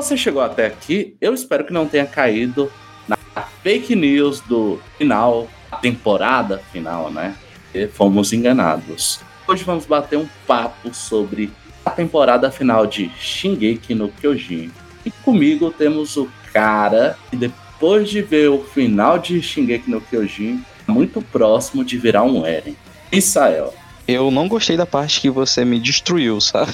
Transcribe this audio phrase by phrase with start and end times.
[0.00, 2.72] Você chegou até aqui, eu espero que não tenha caído
[3.06, 3.18] na
[3.62, 7.36] fake news do final, a temporada final, né?
[7.74, 9.20] E fomos enganados.
[9.46, 11.52] Hoje vamos bater um papo sobre
[11.84, 14.72] a temporada final de Shingeki no Kyojin.
[15.04, 20.64] E comigo temos o cara que depois de ver o final de Shingeki no Kyojin,
[20.86, 22.74] muito próximo de virar um Eren.
[23.12, 23.74] Israel.
[24.06, 26.72] Eu não gostei da parte que você me destruiu, sabe?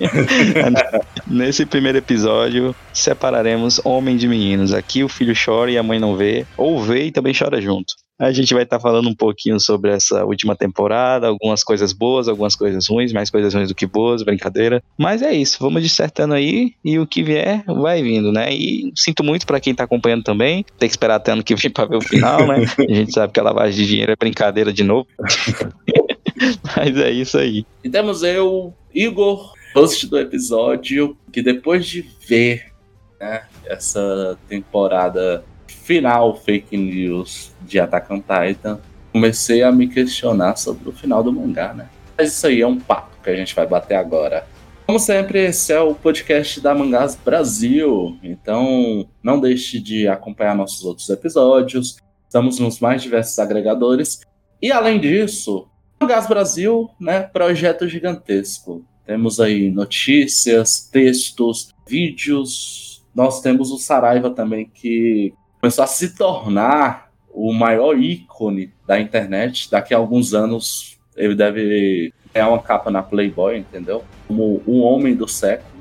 [1.26, 4.72] Nesse primeiro episódio, separaremos homem de meninos.
[4.72, 7.94] Aqui o filho chora e a mãe não vê, ou vê e também chora junto.
[8.18, 12.26] A gente vai estar tá falando um pouquinho sobre essa última temporada, algumas coisas boas,
[12.26, 14.82] algumas coisas ruins, mais coisas ruins do que boas, brincadeira.
[14.98, 18.52] Mas é isso, vamos dissertando aí e o que vier vai vindo, né?
[18.52, 21.70] E sinto muito para quem tá acompanhando também, tem que esperar até ano que vem
[21.70, 22.64] para ver o final, né?
[22.76, 25.06] A gente sabe que a lavagem de dinheiro é brincadeira de novo.
[26.76, 27.66] Mas é isso aí.
[27.82, 32.72] E temos eu, Igor, host do episódio, que depois de ver
[33.20, 38.80] né, essa temporada final fake news de Attack on Titan,
[39.12, 41.88] comecei a me questionar sobre o final do mangá, né?
[42.16, 44.46] Mas isso aí é um papo que a gente vai bater agora.
[44.86, 50.84] Como sempre, esse é o podcast da Mangás Brasil, então não deixe de acompanhar nossos
[50.84, 51.98] outros episódios.
[52.26, 54.20] Estamos nos mais diversos agregadores.
[54.60, 55.68] E além disso,
[56.00, 58.84] Mangás Brasil, né, projeto gigantesco.
[59.04, 63.04] Temos aí notícias, textos, vídeos.
[63.14, 69.70] Nós temos o Saraiva também, que começou a se tornar o maior ícone da internet.
[69.70, 74.04] Daqui a alguns anos ele deve ganhar uma capa na Playboy, entendeu?
[74.28, 75.78] Como o homem do século.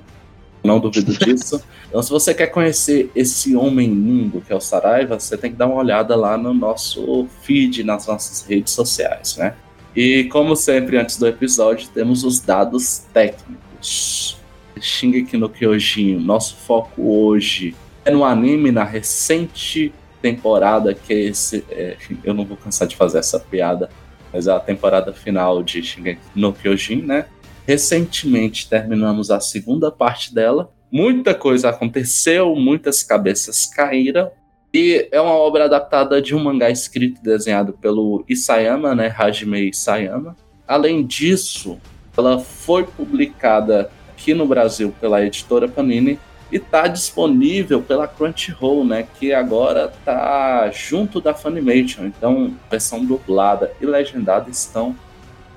[0.63, 1.61] Não duvido disso.
[1.87, 5.57] Então, se você quer conhecer esse homem lindo que é o Saraiva, você tem que
[5.57, 9.55] dar uma olhada lá no nosso feed, nas nossas redes sociais, né?
[9.97, 14.37] E como sempre, antes do episódio, temos os dados técnicos.
[14.79, 17.75] Shingeki no Kyojin, nosso foco hoje
[18.05, 19.91] é no anime, na recente
[20.21, 21.65] temporada, que é esse.
[21.71, 23.89] É, eu não vou cansar de fazer essa piada,
[24.31, 27.25] mas é a temporada final de Shingeki no Kyojin, né?
[27.65, 30.71] Recentemente terminamos a segunda parte dela.
[30.91, 34.29] Muita coisa aconteceu, muitas cabeças caíram.
[34.73, 39.13] E é uma obra adaptada de um mangá escrito e desenhado pelo Isayama, né?
[39.17, 40.35] Hajime Isayama.
[40.67, 41.79] Além disso,
[42.17, 46.19] ela foi publicada aqui no Brasil pela editora Panini
[46.51, 52.05] e tá disponível pela Crunchyroll, né, que agora tá junto da Funimation.
[52.05, 54.95] Então, versão dublada e legendada estão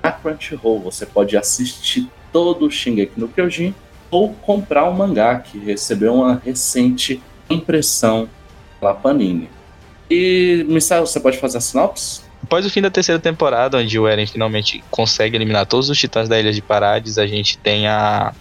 [0.03, 0.79] na Crunchyroll.
[0.81, 3.73] Você pode assistir todo o Shingeki no Kyojin
[4.09, 8.27] ou comprar o um mangá que recebeu uma recente impressão
[8.81, 9.47] pela Panini.
[10.09, 12.23] E, Misael, você pode fazer a sinopse?
[12.43, 16.27] Após o fim da terceira temporada, onde o Eren finalmente consegue eliminar todos os titãs
[16.27, 18.33] da Ilha de Parades, a gente tem a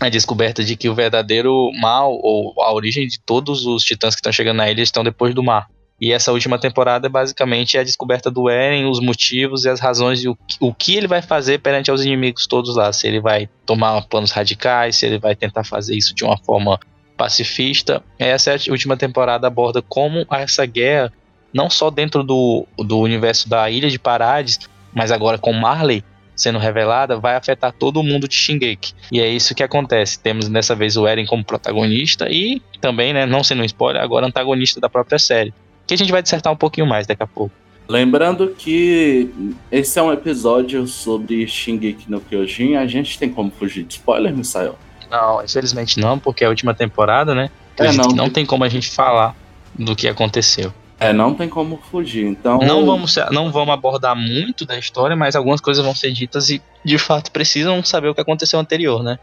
[0.00, 4.20] a descoberta de que o verdadeiro mal, ou a origem de todos os titãs que
[4.20, 5.68] estão chegando na ilha, estão depois do mar.
[6.00, 10.20] E essa última temporada é basicamente a descoberta do Eren, os motivos e as razões
[10.20, 12.92] de o, o que ele vai fazer perante aos inimigos todos lá.
[12.92, 16.78] Se ele vai tomar planos radicais, se ele vai tentar fazer isso de uma forma
[17.18, 18.02] pacifista.
[18.18, 21.12] Essa última temporada aborda como essa guerra,
[21.52, 24.60] não só dentro do, do universo da Ilha de Parades,
[24.94, 26.04] mas agora com Marley,
[26.36, 28.94] sendo revelada vai afetar todo mundo de Shingeki.
[29.10, 30.20] E é isso que acontece.
[30.20, 34.24] Temos dessa vez o Eren como protagonista e também, né, não sendo um spoiler, agora
[34.24, 35.52] antagonista da própria série.
[35.86, 37.52] Que a gente vai dissertar um pouquinho mais daqui a pouco.
[37.88, 39.30] Lembrando que
[39.72, 44.36] esse é um episódio sobre Shingeki no Kyojin, a gente tem como fugir de spoiler,
[44.36, 44.78] Misael?
[45.10, 47.50] Não, infelizmente não, porque é a última temporada, né?
[47.76, 49.34] É, não, não tem como a gente falar
[49.74, 50.72] do que aconteceu.
[51.00, 52.26] É, não tem como fugir.
[52.26, 52.58] Então.
[52.58, 56.60] Não vamos, não vamos abordar muito da história, mas algumas coisas vão ser ditas e,
[56.84, 59.18] de fato, precisam saber o que aconteceu anterior, né?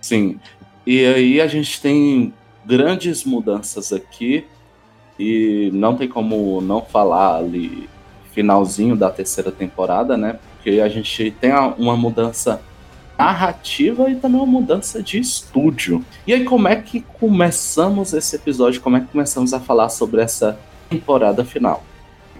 [0.00, 0.40] Sim.
[0.84, 2.34] E aí a gente tem
[2.64, 4.44] grandes mudanças aqui.
[5.18, 7.88] E não tem como não falar ali
[8.32, 10.38] finalzinho da terceira temporada, né?
[10.54, 12.62] Porque a gente tem uma mudança
[13.20, 16.04] narrativa e também uma mudança de estúdio.
[16.26, 18.80] E aí, como é que começamos esse episódio?
[18.80, 20.58] Como é que começamos a falar sobre essa
[20.90, 21.84] temporada final.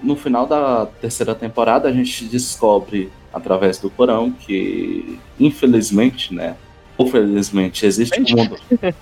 [0.02, 6.56] No final da terceira temporada, a gente descobre, através do Corão, que, infelizmente, né?
[6.98, 8.56] Ou felizmente, existe um mundo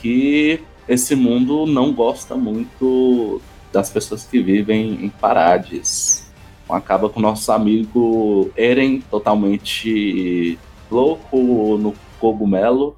[0.00, 3.40] que esse mundo não gosta muito
[3.72, 6.28] das pessoas que vivem em Parades.
[6.68, 10.58] Acaba com o nosso amigo Eren totalmente
[10.90, 12.96] louco no cogumelo.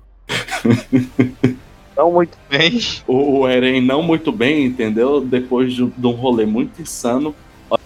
[1.96, 2.80] Não muito bem.
[3.06, 5.20] O Eren não muito bem, entendeu?
[5.20, 7.34] Depois de, de um rolê muito insano,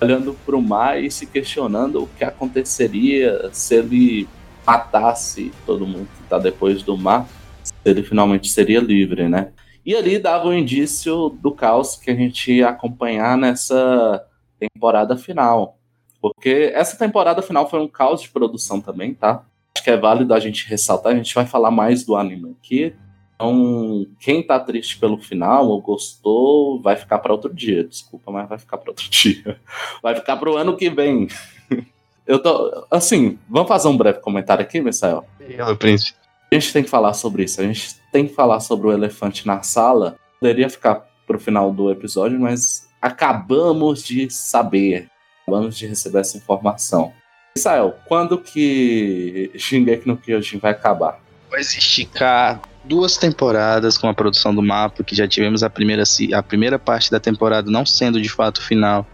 [0.00, 4.28] olhando para o mar e se questionando o que aconteceria se ele
[4.66, 7.26] matasse todo mundo que está depois do mar,
[7.62, 9.52] se ele finalmente seria livre, né?
[9.84, 14.24] E ali dava o um indício do caos que a gente ia acompanhar nessa
[14.58, 15.78] temporada final.
[16.20, 19.44] Porque essa temporada final foi um caos de produção também, tá?
[19.76, 22.94] Acho que é válido a gente ressaltar, a gente vai falar mais do anime aqui.
[23.34, 27.84] Então, quem tá triste pelo final ou gostou, vai ficar para outro dia.
[27.84, 29.60] Desculpa, mas vai ficar para outro dia.
[30.02, 31.28] Vai ficar para o ano que vem.
[32.26, 32.86] Eu tô.
[32.90, 35.26] Assim, vamos fazer um breve comentário aqui, Misael?
[35.38, 36.18] Eu, príncipe.
[36.50, 37.60] A gente tem que falar sobre isso.
[37.60, 40.16] A gente tem que falar sobre o elefante na sala.
[40.40, 45.10] Poderia ficar pro final do episódio, mas acabamos de saber.
[45.42, 47.12] Acabamos de receber essa informação.
[47.56, 51.18] Israel, quando que Shingeki no Kyojin vai acabar?
[51.50, 56.04] Vai esticar duas temporadas com a produção do mapa, que já tivemos a primeira,
[56.34, 59.06] a primeira parte da temporada não sendo de fato final.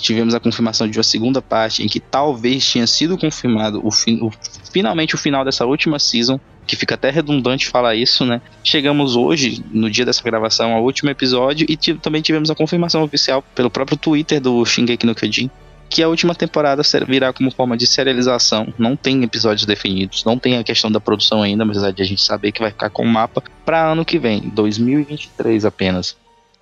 [0.00, 4.32] Tivemos a confirmação de uma segunda parte em que talvez tinha sido confirmado o, o
[4.70, 8.40] finalmente o final dessa última season, que fica até redundante falar isso, né?
[8.62, 13.42] Chegamos hoje, no dia dessa gravação, ao último episódio e também tivemos a confirmação oficial
[13.54, 15.50] pelo próprio Twitter do Shingeki no Kyojin
[15.88, 18.72] que a última temporada virá como forma de serialização.
[18.78, 22.22] Não tem episódios definidos, não tem a questão da produção ainda, apesar de a gente
[22.22, 26.16] saber que vai ficar com o mapa para ano que vem, 2023 apenas.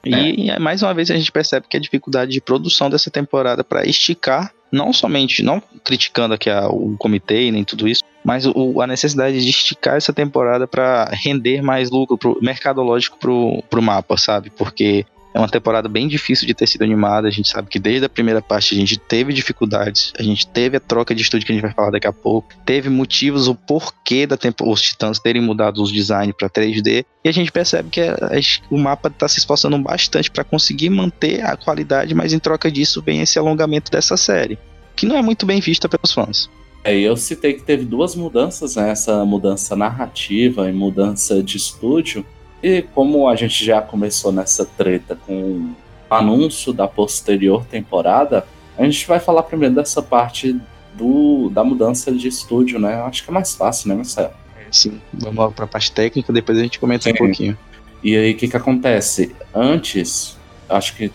[0.04, 0.58] E é.
[0.58, 4.52] mais uma vez a gente percebe que a dificuldade de produção dessa temporada para esticar,
[4.70, 9.42] não somente, não criticando aqui a, o comitê nem tudo isso, mas o, a necessidade
[9.42, 14.50] de esticar essa temporada para render mais lucro pro, mercadológico pro, pro mapa, sabe?
[14.50, 17.26] Porque é uma temporada bem difícil de ter sido animada.
[17.26, 20.12] A gente sabe que desde a primeira parte a gente teve dificuldades.
[20.16, 22.48] A gente teve a troca de estúdio que a gente vai falar daqui a pouco.
[22.64, 27.04] Teve motivos, o porquê da tempo, os Titãs terem mudado os designs para 3D.
[27.24, 30.88] E a gente percebe que a, a, o mapa está se esforçando bastante para conseguir
[30.88, 34.56] manter a qualidade, mas em troca disso vem esse alongamento dessa série,
[34.94, 36.48] que não é muito bem vista pelos fãs.
[36.84, 38.90] É, eu citei que teve duas mudanças, né?
[38.90, 42.24] Essa mudança narrativa e mudança de estúdio.
[42.64, 45.74] E como a gente já começou nessa treta com o
[46.08, 48.46] anúncio da posterior temporada,
[48.78, 50.58] a gente vai falar primeiro dessa parte
[50.94, 53.02] do, da mudança de estúdio, né?
[53.02, 54.30] Acho que é mais fácil, né, Marcelo?
[54.70, 57.10] Sim, vamos logo para a parte técnica, depois a gente comenta Sim.
[57.10, 57.58] um pouquinho.
[58.02, 59.36] E aí, o que que acontece?
[59.54, 61.12] Antes, acho que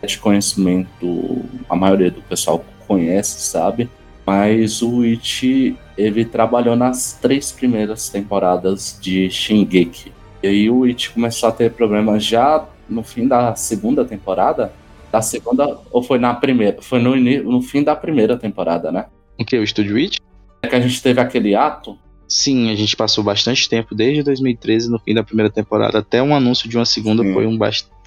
[0.00, 3.90] é de conhecimento, a maioria do pessoal conhece, sabe?
[4.24, 10.21] Mas o Ichi, ele trabalhou nas três primeiras temporadas de Shingeki.
[10.42, 14.72] E aí o It começou a ter problemas já no fim da segunda temporada.
[15.10, 16.80] Da segunda, ou foi na primeira?
[16.80, 19.06] Foi no, no fim da primeira temporada, né?
[19.38, 19.56] O que?
[19.58, 20.18] O Estúdio It?
[20.62, 21.98] É que a gente teve aquele ato.
[22.26, 26.34] Sim, a gente passou bastante tempo, desde 2013, no fim da primeira temporada, até um
[26.34, 27.34] anúncio de uma segunda, Sim.
[27.34, 27.58] foi um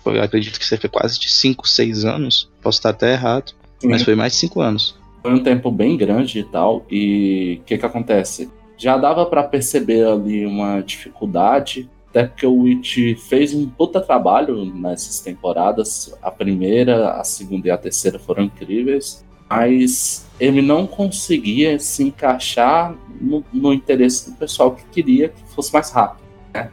[0.04, 2.50] foi, acredito que cerca quase de 5, 6 anos.
[2.62, 3.90] Posso estar até errado, Sim.
[3.90, 4.96] mas foi mais de 5 anos.
[5.22, 8.50] Foi um tempo bem grande e tal, e o que que acontece?
[8.78, 14.64] Já dava para perceber ali uma dificuldade até porque o Witch fez um puta trabalho
[14.64, 16.18] nessas temporadas.
[16.22, 19.26] A primeira, a segunda e a terceira foram incríveis.
[19.50, 25.74] Mas ele não conseguia se encaixar no, no interesse do pessoal que queria que fosse
[25.74, 26.24] mais rápido.
[26.54, 26.72] Né?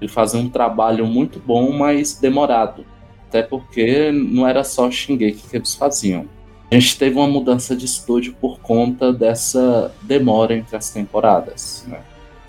[0.00, 2.84] Ele fazia um trabalho muito bom, mas demorado.
[3.28, 6.26] Até porque não era só Shingeki que eles faziam.
[6.68, 11.84] A gente teve uma mudança de estúdio por conta dessa demora entre as temporadas.
[11.86, 12.00] Né?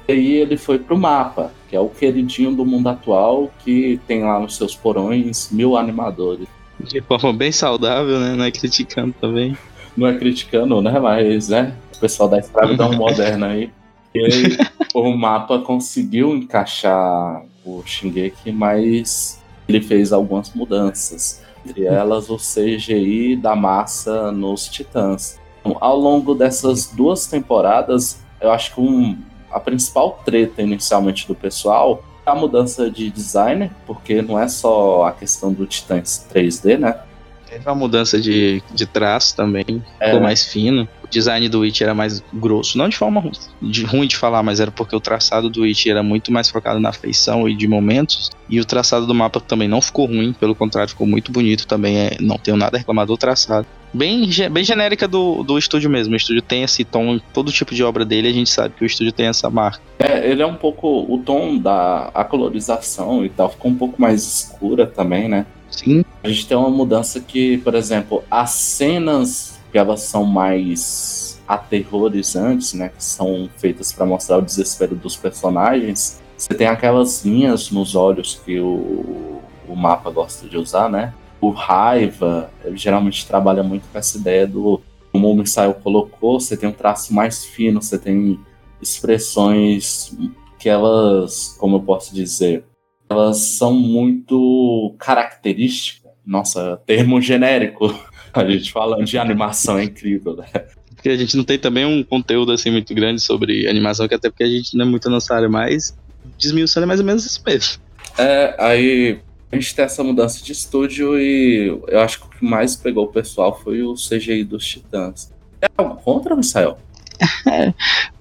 [0.07, 4.23] E aí ele foi pro mapa, que é o queridinho do mundo atual, que tem
[4.23, 6.47] lá nos seus porões mil animadores.
[6.79, 8.35] De forma bem saudável, né?
[8.35, 9.57] Não é criticando também.
[9.95, 10.99] Não é criticando, né?
[10.99, 11.73] Mas, né?
[11.95, 13.71] O pessoal da escravidão moderna aí.
[14.13, 14.57] E aí,
[14.93, 21.41] o mapa conseguiu encaixar o Shingeki, mas ele fez algumas mudanças.
[21.65, 25.39] Entre elas, o CGI da massa nos Titãs.
[25.61, 29.17] Então, ao longo dessas duas temporadas, eu acho que um
[29.53, 35.05] a principal treta inicialmente do pessoal é a mudança de designer, porque não é só
[35.05, 36.99] a questão do Titãs 3D, né?
[37.45, 40.07] Teve uma mudança de, de traço também, é.
[40.07, 40.87] ficou mais fino.
[41.03, 43.31] O design do Witch era mais grosso, não de forma
[43.61, 46.79] de, ruim de falar, mas era porque o traçado do Witch era muito mais focado
[46.79, 48.31] na feição e de momentos.
[48.49, 51.97] E o traçado do mapa também não ficou ruim, pelo contrário, ficou muito bonito também.
[51.99, 56.13] É, não tenho nada a reclamar do traçado bem, bem genérica do, do estúdio mesmo.
[56.13, 58.85] O estúdio tem esse tom, todo tipo de obra dele, a gente sabe que o
[58.85, 59.81] estúdio tem essa marca.
[59.99, 61.05] É, ele é um pouco.
[61.07, 65.45] O tom da a colorização e tal ficou um pouco mais escura também, né?
[65.69, 66.03] Sim.
[66.23, 72.73] A gente tem uma mudança que, por exemplo, as cenas que elas são mais aterrorizantes,
[72.73, 72.89] né?
[72.89, 76.21] Que são feitas para mostrar o desespero dos personagens.
[76.37, 81.13] Você tem aquelas linhas nos olhos que o, o mapa gosta de usar, né?
[81.47, 84.81] O raiva, ele geralmente trabalha muito com essa ideia do,
[85.11, 88.39] como o Misael colocou, você tem um traço mais fino, você tem
[88.81, 90.15] expressões
[90.57, 92.63] que elas, como eu posso dizer,
[93.09, 96.11] elas são muito características.
[96.25, 97.93] Nossa, termo genérico.
[98.33, 100.47] A gente falando de animação é incrível, né?
[100.95, 104.27] Porque a gente não tem também um conteúdo assim muito grande sobre animação, que até
[104.27, 105.95] porque a gente não é muito nossa área, mas
[106.39, 107.83] desmiuçando é mais ou menos isso mesmo.
[108.17, 109.19] É, aí
[109.53, 113.05] a gente tem essa mudança de estúdio e eu acho que o que mais pegou
[113.05, 115.31] o pessoal foi o CGI dos Titãs.
[115.61, 116.79] É algo contra, Misael?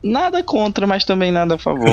[0.05, 1.89] nada contra, mas também nada a favor.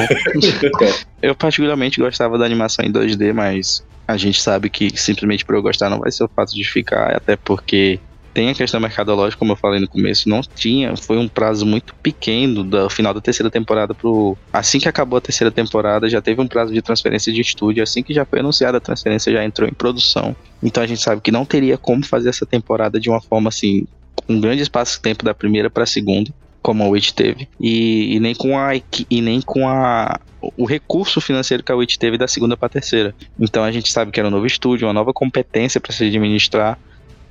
[1.24, 5.62] eu particularmente gostava da animação em 2D, mas a gente sabe que simplesmente por eu
[5.62, 7.98] gostar não vai ser o fato de ficar, até porque
[8.34, 11.94] tem a questão mercadológica, como eu falei no começo, não tinha, foi um prazo muito
[11.96, 14.38] pequeno do final da terceira temporada pro.
[14.52, 18.04] Assim que acabou a terceira temporada, já teve um prazo de transferência de estúdio, assim
[18.04, 20.36] que já foi anunciada a transferência, já entrou em produção.
[20.62, 23.86] Então a gente sabe que não teria como fazer essa temporada de uma forma assim,
[24.16, 26.32] com um grande espaço de tempo da primeira para a segunda
[26.62, 30.20] como a Witch teve, e, e, nem com a e nem com a
[30.58, 33.14] o recurso financeiro que a Witch teve da segunda para a terceira.
[33.40, 36.78] Então a gente sabe que era um novo estúdio, uma nova competência para se administrar,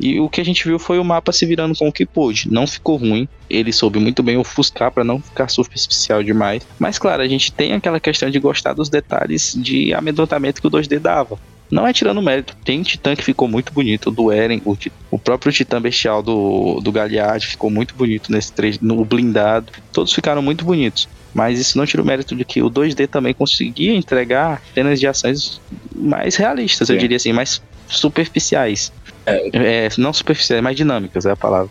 [0.00, 2.48] e o que a gente viu foi o mapa se virando com o que pôde.
[2.50, 3.28] Não ficou ruim.
[3.50, 6.66] Ele soube muito bem ofuscar para não ficar superficial demais.
[6.78, 10.70] Mas claro, a gente tem aquela questão de gostar dos detalhes de amedrontamento que o
[10.70, 11.38] 2D dava.
[11.70, 12.56] Não é tirando mérito.
[12.64, 14.08] Tem Titã que ficou muito bonito.
[14.08, 14.76] O do Eren, o,
[15.10, 19.72] o próprio Titã Bestial do, do Galliard ficou muito bonito nesse 3 no blindado.
[19.92, 21.08] Todos ficaram muito bonitos.
[21.34, 25.06] Mas isso não tira o mérito de que o 2D também conseguia entregar cenas de
[25.06, 25.60] ações
[25.94, 28.92] mais realistas, eu diria assim, mais superficiais.
[29.28, 29.86] É.
[29.86, 31.70] é, não superficiais, mais dinâmicas é a palavra.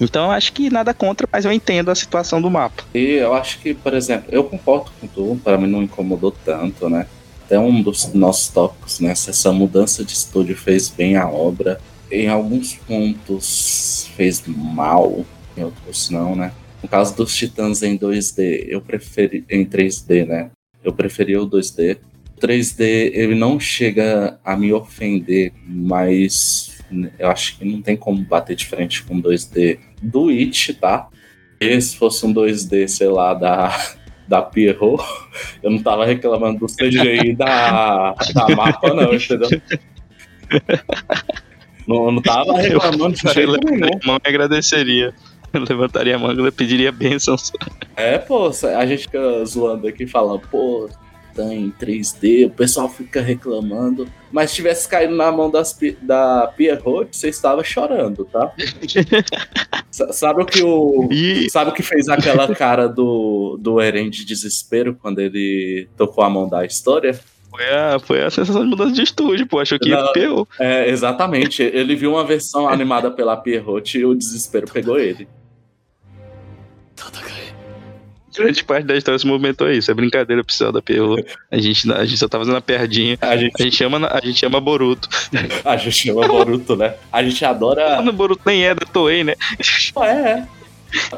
[0.00, 2.84] Então eu acho que nada contra, mas eu entendo a situação do mapa.
[2.94, 6.88] E eu acho que, por exemplo, eu concordo com tu, para mim não incomodou tanto,
[6.88, 7.06] né?
[7.44, 9.14] Até um dos nossos tópicos, né?
[9.14, 15.24] Se essa mudança de estúdio fez bem a obra, em alguns pontos fez mal,
[15.56, 16.52] em outros não, né?
[16.82, 20.50] No caso dos Titãs em 2D, eu preferi em 3D, né?
[20.84, 21.98] Eu preferia o 2D.
[22.36, 26.67] O 3D ele não chega a me ofender, mas
[27.18, 31.08] eu acho que não tem como bater de frente com 2D do It, tá?
[31.60, 33.76] E se fosse um 2D, sei lá, da,
[34.26, 35.02] da Pierrot,
[35.62, 39.48] eu não tava reclamando do CGI da, da mapa, não, entendeu?
[41.86, 43.98] Não, não tava reclamando de jeito nenhum.
[44.04, 45.14] Não agradeceria.
[45.52, 47.50] Eu levantaria a mão e pediria bênçãos.
[47.96, 50.90] É, pô, a gente fica zoando aqui falando, pô,
[51.44, 54.08] em 3D, o pessoal fica reclamando.
[54.30, 58.52] Mas se tivesse caído na mão das, da Pierrot, você estava chorando, tá?
[59.90, 61.08] sabe o que o.
[61.10, 61.48] E...
[61.50, 66.30] Sabe o que fez aquela cara do, do Eren de desespero quando ele tocou a
[66.30, 67.18] mão da história?
[67.50, 69.58] Foi a, foi a sensação de mudança de estúdio, pô.
[69.58, 70.12] Achou que Não, ia
[70.60, 71.62] É, exatamente.
[71.62, 75.26] Ele viu uma versão animada pela Pierrot e o desespero pegou ele
[78.38, 79.90] grande parte da história se movimentou isso.
[79.90, 81.16] É brincadeira oficial da Perro.
[81.50, 83.18] A gente, a gente só tá fazendo a piadinha.
[83.20, 85.08] A gente, a gente, ama, a gente ama Boruto.
[85.64, 86.94] A gente ama Boruto, né?
[87.12, 88.00] A gente adora.
[88.02, 89.34] Não, Boruto nem é da Toei, né?
[90.00, 90.46] É, é.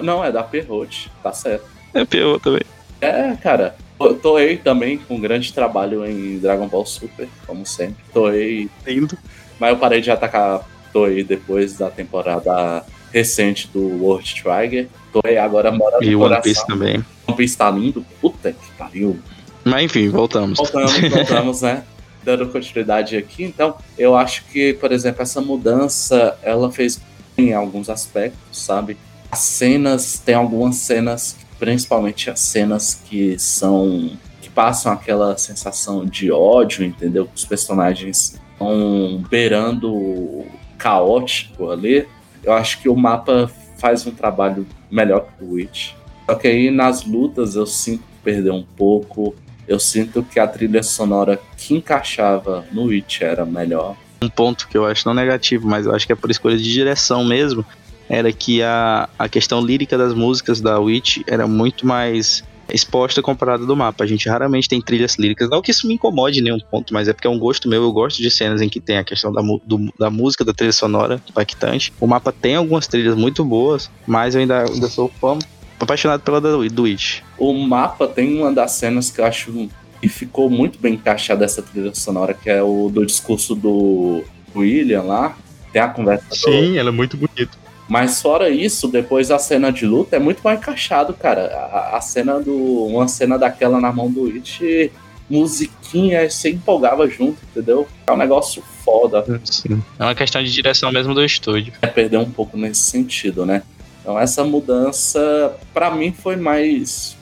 [0.00, 1.11] Não, é da Perrote.
[1.23, 1.65] Tá certo.
[1.95, 2.62] É Perro também.
[3.00, 3.75] É, cara.
[4.23, 8.03] Toei também com um grande trabalho em Dragon Ball Super, como sempre.
[8.12, 8.69] Toei.
[8.87, 9.19] Lindo.
[9.59, 14.88] Mas eu parei de atacar Toei depois da temporada recente do World Trigger.
[15.12, 17.05] Toei agora mora no E o One Piece também.
[17.26, 18.05] One Piece tá lindo.
[18.21, 19.19] Puta que pariu.
[19.64, 20.59] Mas enfim, voltamos.
[20.59, 21.85] Voltamos, voltamos, né?
[22.23, 23.45] Dando continuidade aqui.
[23.45, 27.00] Então, eu acho que, por exemplo, essa mudança, ela fez
[27.37, 28.97] em alguns aspectos, sabe?
[29.31, 34.11] As cenas, tem algumas cenas, principalmente as cenas que são
[34.43, 37.29] que passam aquela sensação de ódio, entendeu?
[37.35, 40.45] Os personagens estão beirando
[40.76, 42.07] caótico ali.
[42.43, 45.93] Eu acho que o mapa faz um trabalho melhor que o Witch.
[46.27, 49.35] Só que aí nas lutas eu sinto que perdeu um pouco.
[49.67, 53.97] Eu sinto que a trilha sonora que encaixava no Witch era melhor.
[54.23, 56.71] Um ponto que eu acho não negativo, mas eu acho que é por escolha de
[56.71, 57.65] direção mesmo,
[58.09, 63.65] era que a, a questão lírica das músicas da Witch era muito mais exposta comparada
[63.65, 64.05] do mapa.
[64.05, 65.49] A gente raramente tem trilhas líricas.
[65.49, 67.83] Não que isso me incomode em nenhum ponto, mas é porque é um gosto meu.
[67.83, 70.73] Eu gosto de cenas em que tem a questão da, do, da música, da trilha
[70.73, 71.93] sonora impactante.
[72.00, 75.39] O mapa tem algumas trilhas muito boas, mas eu ainda, ainda sou fã,
[75.79, 77.21] apaixonado pela do, do Witch.
[77.39, 79.69] O mapa tem uma das cenas que eu acho
[80.00, 84.23] que ficou muito bem encaixada essa trilha sonora, que é o do discurso do
[84.55, 85.37] William lá.
[85.73, 86.27] Tem a conversa.
[86.31, 86.79] Sim, do...
[86.79, 87.57] ela é muito bonita.
[87.91, 91.47] Mas fora isso, depois a cena de luta é muito mais encaixado, cara.
[91.73, 92.87] A, a cena do.
[92.87, 94.93] Uma cena daquela na mão do It,
[95.29, 97.89] musiquinha, você empolgava junto, entendeu?
[98.07, 99.25] É um negócio foda.
[99.45, 99.83] Sim.
[99.99, 101.73] É uma questão de direção mesmo do estúdio.
[101.83, 103.65] É perder um pouco nesse sentido, né?
[104.01, 107.17] Então essa mudança, para mim, foi mais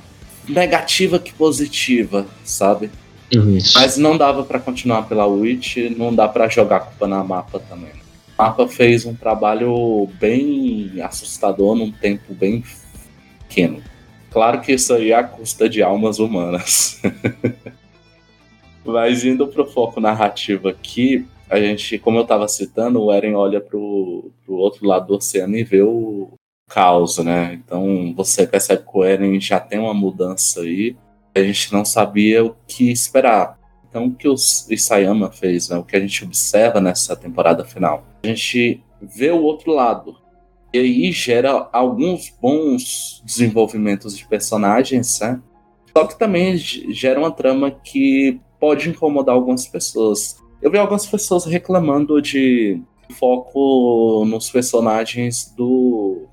[0.46, 2.90] negativa que positiva, sabe?
[3.30, 3.72] Isso.
[3.78, 7.88] Mas não dava para continuar pela Witch, não dá para jogar culpa na mapa também.
[7.88, 8.07] Né?
[8.38, 12.62] A mapa fez um trabalho bem assustador num tempo bem
[13.40, 13.82] pequeno.
[14.30, 17.02] Claro que isso aí é a custa de almas humanas.
[18.86, 23.60] Mas indo pro foco narrativo aqui, a gente, como eu estava citando, o Eren olha
[23.60, 26.30] pro, pro outro lado do oceano e vê o
[26.68, 27.54] caos, né?
[27.54, 30.96] Então você percebe que o Eren já tem uma mudança aí.
[31.34, 33.58] A gente não sabia o que esperar.
[33.88, 35.76] Então o que o Isayama fez, né?
[35.76, 38.04] O que a gente observa nessa temporada final?
[38.22, 40.16] A gente vê o outro lado.
[40.72, 45.40] E aí gera alguns bons desenvolvimentos de personagens, né?
[45.96, 50.36] Só que também gera uma trama que pode incomodar algumas pessoas.
[50.60, 52.80] Eu vi algumas pessoas reclamando de
[53.14, 56.26] foco nos personagens do.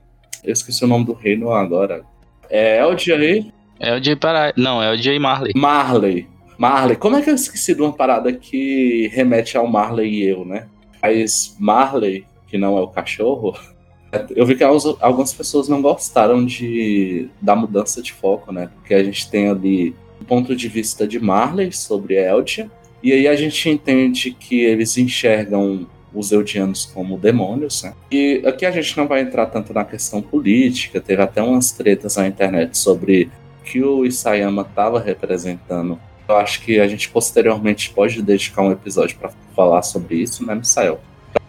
[0.43, 2.03] Eu esqueci o nome do reino agora.
[2.49, 3.51] É LJ?
[3.79, 4.53] LJ para.
[4.57, 5.53] Não, é LJ Marley.
[5.55, 6.27] Marley.
[6.57, 6.95] Marley.
[6.95, 10.67] Como é que eu esqueci de uma parada que remete ao Marley e eu, né?
[11.01, 13.55] Mas Marley, que não é o cachorro,
[14.35, 18.69] eu vi que algumas pessoas não gostaram de, da mudança de foco, né?
[18.75, 22.71] Porque a gente tem ali o ponto de vista de Marley sobre Eldia,
[23.03, 27.93] e aí a gente entende que eles enxergam os Eldianos como demônios, né?
[28.09, 32.15] E aqui a gente não vai entrar tanto na questão política, teve até umas tretas
[32.15, 33.29] na internet sobre
[33.63, 35.99] que o Isayama estava representando.
[36.27, 40.55] Eu acho que a gente posteriormente pode dedicar um episódio para falar sobre isso, né,
[40.55, 40.99] Misael?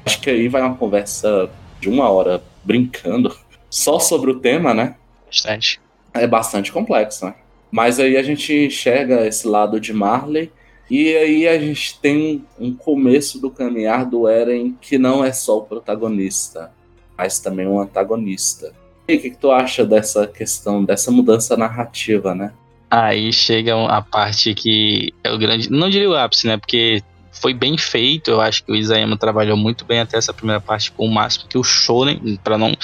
[0.04, 3.34] Acho que aí vai uma conversa de uma hora brincando
[3.70, 4.96] só sobre o tema, né?
[5.26, 5.80] Bastante.
[6.12, 7.34] É bastante complexo, né?
[7.70, 10.52] Mas aí a gente enxerga esse lado de Marley
[10.90, 15.58] e aí a gente tem um começo do caminhar do Eren que não é só
[15.58, 16.72] o protagonista,
[17.16, 18.72] mas também um antagonista.
[19.08, 22.52] E o que, que tu acha dessa questão, dessa mudança narrativa, né?
[22.90, 25.70] Aí chega a parte que é o grande.
[25.70, 26.56] Não diria o ápice, né?
[26.56, 28.30] Porque foi bem feito.
[28.30, 31.48] Eu acho que o Isayama trabalhou muito bem até essa primeira parte com o máximo
[31.48, 32.76] que o Shonen, para não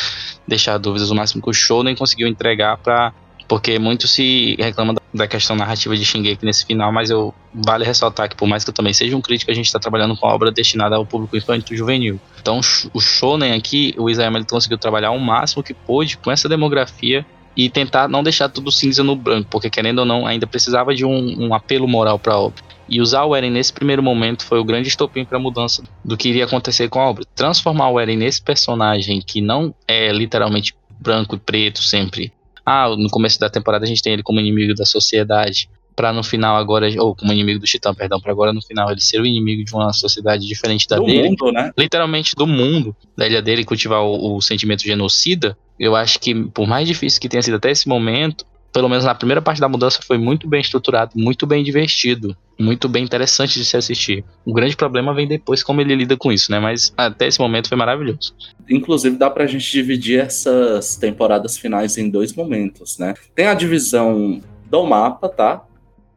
[0.46, 3.12] deixar dúvidas, o máximo que o Shonen conseguiu entregar para
[3.48, 8.26] porque muito se reclama da questão narrativa de Shingeki nesse final, mas eu vale ressaltar
[8.26, 10.34] que por mais que eu também seja um crítico, a gente está trabalhando com a
[10.34, 12.18] obra destinada ao público infantil juvenil.
[12.40, 12.60] Então
[12.94, 17.26] o shonen aqui, o Isayama ele conseguiu trabalhar o máximo que pôde com essa demografia
[17.56, 21.04] e tentar não deixar tudo cinza no branco, porque querendo ou não, ainda precisava de
[21.04, 22.62] um, um apelo moral para a obra.
[22.88, 26.16] E usar o Eren nesse primeiro momento foi o grande estopim para a mudança do
[26.16, 27.24] que iria acontecer com a obra.
[27.34, 32.32] Transformar o Eren nesse personagem que não é literalmente branco e preto sempre,
[32.64, 36.22] ah, no começo da temporada a gente tem ele como inimigo da sociedade, para no
[36.22, 39.26] final agora, ou como inimigo do Titã, perdão, para agora no final ele ser o
[39.26, 41.28] inimigo de uma sociedade diferente da do dele.
[41.28, 41.70] Mundo, né?
[41.76, 45.56] Literalmente do mundo, da ilha dele, cultivar o, o sentimento genocida.
[45.78, 49.14] Eu acho que, por mais difícil que tenha sido até esse momento, pelo menos na
[49.14, 53.64] primeira parte da mudança, foi muito bem estruturado, muito bem divertido, muito bem interessante de
[53.64, 54.24] se assistir.
[54.46, 56.58] O grande problema vem depois como ele lida com isso, né?
[56.58, 58.34] Mas até esse momento foi maravilhoso.
[58.70, 63.14] Inclusive, dá pra gente dividir essas temporadas finais em dois momentos, né?
[63.34, 65.62] Tem a divisão do mapa, tá?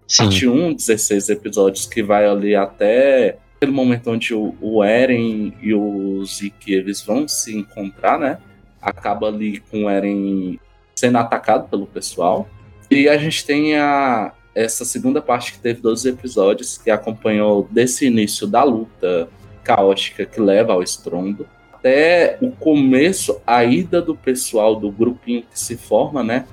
[0.07, 0.23] Sim.
[0.23, 5.73] Parte 1, 16 episódios, que vai ali até aquele momento onde o, o Eren e
[5.73, 8.37] o Zeke eles vão se encontrar, né?
[8.81, 10.59] Acaba ali com o Eren
[10.95, 12.47] sendo atacado pelo pessoal.
[12.89, 18.05] E a gente tem a, essa segunda parte que teve 12 episódios, que acompanhou desse
[18.05, 19.27] início da luta
[19.63, 25.59] caótica que leva ao estrondo, até o começo, a ida do pessoal do grupinho que
[25.59, 26.45] se forma, né?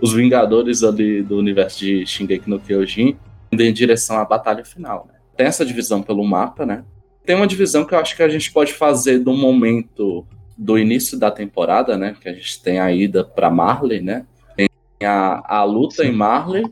[0.00, 3.16] Os Vingadores ali do universo de Shingeki no Kyojin,
[3.52, 5.08] indo em direção à batalha final.
[5.08, 5.18] Né?
[5.36, 6.84] Tem essa divisão pelo mapa, né?
[7.24, 11.18] Tem uma divisão que eu acho que a gente pode fazer do momento do início
[11.18, 12.16] da temporada, né?
[12.20, 14.24] Que a gente tem a ida para Marley, né?
[14.56, 14.68] Tem
[15.02, 16.08] a, a luta Sim.
[16.08, 16.64] em Marley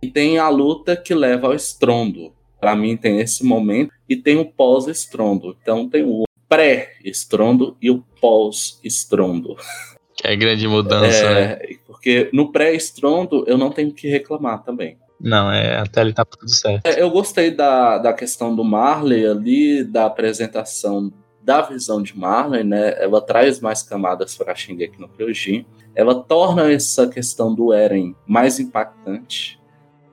[0.00, 2.32] e tem a luta que leva ao estrondo.
[2.60, 5.56] Para mim tem esse momento e tem o pós-estrondo.
[5.60, 9.56] Então tem o pré-estrondo e o pós-estrondo.
[10.18, 11.58] Que é grande mudança, é, né?
[11.86, 14.98] Porque no pré-estrondo eu não tenho que reclamar também.
[15.20, 16.86] Não, é, até ele tá tudo certo.
[16.86, 22.62] É, eu gostei da, da questão do Marley ali, da apresentação da visão de Marley,
[22.62, 25.64] né, ela traz mais camadas para Shingeki no Kyojin.
[25.94, 29.58] Ela torna essa questão do Eren mais impactante.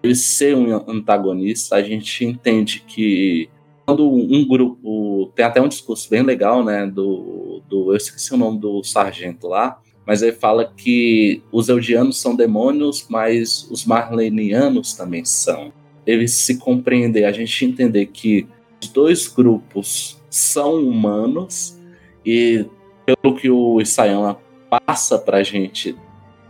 [0.02, 3.50] Ele ser um antagonista, a gente entende que
[3.86, 8.38] quando um grupo tem até um discurso bem legal, né, do, do eu esqueci o
[8.38, 14.94] nome do sargento lá, mas ele fala que os Eldianos são demônios, mas os Marlenianos
[14.94, 15.74] também são.
[16.06, 18.48] Eles se compreender, a gente entender que
[18.82, 21.80] os dois grupos são humanos
[22.26, 22.66] e
[23.06, 24.40] pelo que o Isayama
[24.70, 25.96] passa pra gente,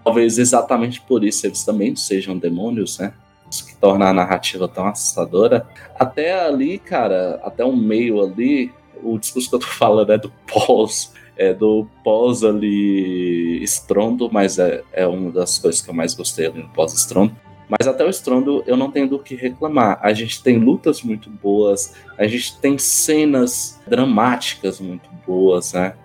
[0.03, 3.13] talvez exatamente por isso eles também sejam demônios, né?
[3.63, 5.67] que torna a narrativa tão assustadora.
[5.97, 8.71] Até ali, cara, até o meio ali,
[9.03, 14.59] o discurso que eu tô falando é do pós, é do pós ali estrondo, mas
[14.59, 17.35] é, é uma das coisas que eu mais gostei ali no pós-estrondo.
[17.67, 19.99] Mas até o estrondo eu não tenho do que reclamar.
[20.01, 25.95] A gente tem lutas muito boas, a gente tem cenas dramáticas muito boas, né?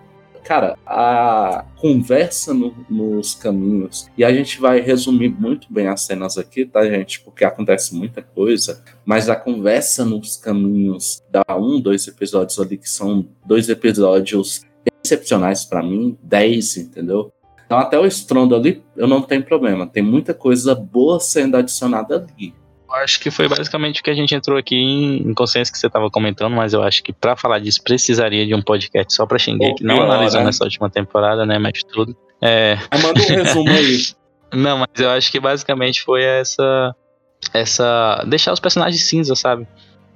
[0.43, 6.37] Cara, a conversa no, nos caminhos, e a gente vai resumir muito bem as cenas
[6.37, 7.21] aqui, tá, gente?
[7.21, 12.89] Porque acontece muita coisa, mas a conversa nos caminhos dá um, dois episódios ali, que
[12.89, 14.65] são dois episódios
[15.03, 17.31] excepcionais para mim, dez, entendeu?
[17.65, 19.87] Então, até o estrondo ali, eu não tenho problema.
[19.87, 22.53] Tem muita coisa boa sendo adicionada ali.
[22.89, 25.87] Eu acho que foi basicamente o que a gente entrou aqui em consciência que você
[25.87, 29.39] estava comentando, mas eu acho que para falar disso precisaria de um podcast só para
[29.39, 30.49] Shingeki, não analisando né?
[30.49, 32.13] essa última temporada, né, mas tudo.
[32.41, 32.77] É...
[33.01, 34.01] manda um resumo aí.
[34.53, 36.93] não, mas eu acho que basicamente foi essa
[37.53, 39.65] essa deixar os personagens cinza, sabe?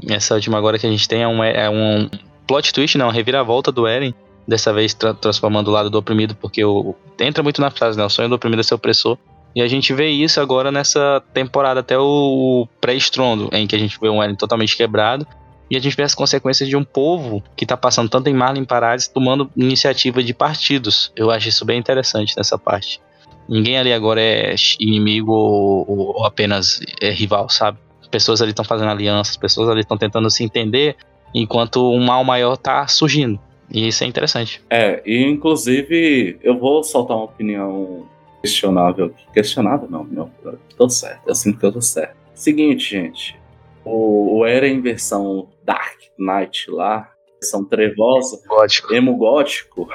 [0.10, 2.10] Essa última agora que a gente tem é um, é um
[2.46, 4.14] plot twist, não, reviravolta do Eren,
[4.48, 8.06] dessa vez tra transformando o lado do oprimido, porque o, entra muito na frase, né?
[8.06, 9.18] O sonho do oprimido é ser opressor.
[9.56, 13.98] E a gente vê isso agora nessa temporada, até o pré-estrondo, em que a gente
[14.00, 15.26] vê um Eren totalmente quebrado.
[15.72, 18.66] E a gente vê as consequências de um povo que está passando tanto em Marlin
[18.66, 21.12] Parades tomando iniciativa de partidos.
[21.16, 23.02] Eu acho isso bem interessante nessa parte.
[23.48, 27.80] Ninguém ali agora é inimigo ou, ou apenas é rival, sabe?
[28.12, 30.96] Pessoas ali estão fazendo alianças, pessoas ali estão tentando se entender,
[31.34, 33.40] enquanto um mal maior está surgindo.
[33.72, 34.62] E isso é interessante.
[34.70, 38.08] É, e inclusive eu vou soltar uma opinião
[38.42, 39.26] questionável aqui.
[39.34, 40.30] Questionável não, meu.
[40.78, 42.16] Tô certo, eu sinto que eu tô certo.
[42.34, 43.40] Seguinte, gente.
[43.84, 48.94] O, o Eren versão Dark Knight lá, versão trevosa, gótico.
[48.94, 49.88] emo gótico,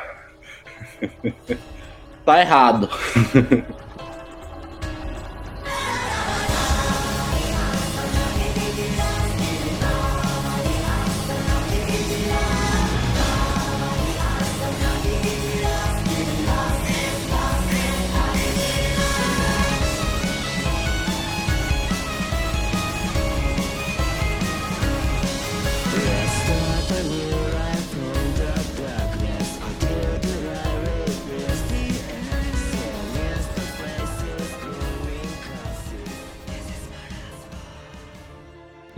[2.24, 2.88] tá errado.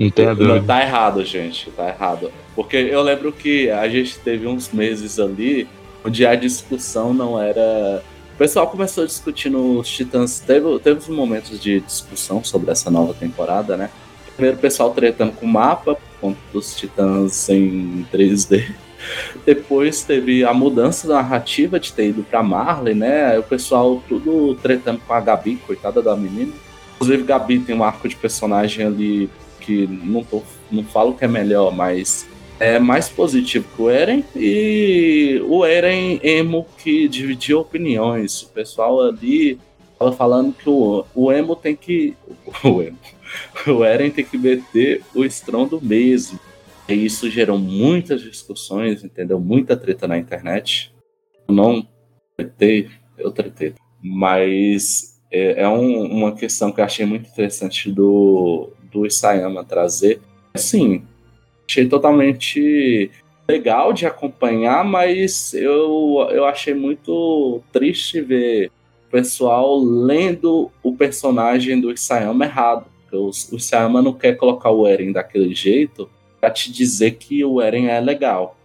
[0.07, 0.47] Entendo.
[0.47, 1.71] Não, tá errado, gente.
[1.71, 2.31] Tá errado.
[2.55, 5.69] Porque eu lembro que a gente teve uns meses ali
[6.05, 8.03] onde a discussão não era.
[8.35, 10.41] O pessoal começou discutindo os Titãs.
[10.41, 13.91] Teve, teve uns momentos de discussão sobre essa nova temporada, né?
[14.35, 18.75] Primeiro o pessoal tretando com o mapa, por conta dos Titãs em 3D.
[19.47, 23.38] Depois teve a mudança da narrativa de ter ido pra Marley, né?
[23.38, 26.53] O pessoal tudo tretando com a Gabi, coitada da menina.
[26.97, 29.31] Inclusive, Gabi tem um arco de personagem ali
[29.64, 34.25] que não, tô, não falo que é melhor, mas é mais positivo que o Eren.
[34.37, 38.42] E o Eren emo que dividiu opiniões.
[38.42, 39.59] O pessoal ali
[39.98, 42.14] tava falando que o, o emo tem que.
[42.64, 42.98] O emo.
[43.66, 46.38] O Eren tem que meter o estrondo mesmo.
[46.88, 49.40] E isso gerou muitas discussões, entendeu?
[49.40, 50.92] Muita treta na internet.
[51.48, 51.87] Eu não
[52.37, 53.75] tretei, eu tretei.
[54.03, 60.20] Mas é, é um, uma questão que eu achei muito interessante do, do Isayama trazer.
[60.55, 61.02] Assim,
[61.68, 63.11] achei totalmente
[63.48, 68.70] legal de acompanhar, mas eu, eu achei muito triste ver
[69.09, 72.87] o pessoal lendo o personagem do Isayama errado.
[73.12, 76.09] O, o Isayama não quer colocar o Eren daquele jeito
[76.40, 78.57] pra te dizer que o Eren é legal.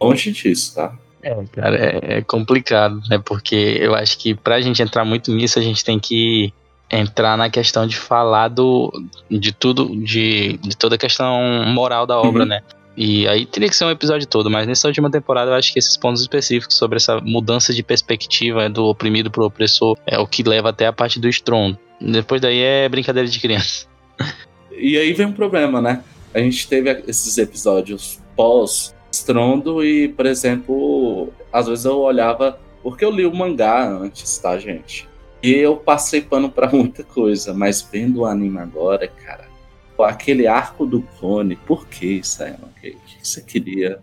[0.00, 0.96] Longe disso, tá?
[1.22, 3.20] É, cara, é, é complicado, né?
[3.24, 6.52] Porque eu acho que pra gente entrar muito nisso, a gente tem que
[6.90, 8.92] entrar na questão de falar do,
[9.30, 12.48] de tudo, de, de toda a questão moral da obra, uhum.
[12.48, 12.62] né?
[12.96, 15.78] E aí teria que ser um episódio todo, mas nessa última temporada eu acho que
[15.78, 20.42] esses pontos específicos sobre essa mudança de perspectiva do oprimido pro opressor é o que
[20.42, 21.78] leva até a parte do estrondo.
[22.00, 23.86] Depois daí é brincadeira de criança.
[24.80, 26.04] E aí vem um problema, né?
[26.32, 33.04] A gente teve esses episódios pós estrondo e, por exemplo, às vezes eu olhava porque
[33.04, 35.08] eu li o mangá antes, tá, gente?
[35.42, 39.48] E eu passei pano para muita coisa, mas vendo o anime agora, cara,
[40.04, 42.52] aquele arco do clone, por que aí?
[42.52, 44.00] O que, que você queria?